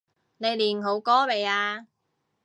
[0.37, 1.85] 你練好歌未呀？